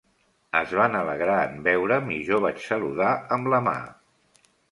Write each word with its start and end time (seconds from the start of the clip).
Es 0.59 0.71
van 0.79 0.95
alegrar 0.99 1.35
en 1.49 1.59
veure'm, 1.67 2.09
i 2.17 2.17
jo 2.31 2.41
vaig 2.47 2.65
saludar 2.69 3.13
amb 3.39 3.53
la 3.55 3.63
mà. 3.69 3.77